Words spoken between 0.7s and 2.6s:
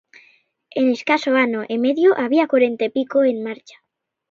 En escaso ano e medio había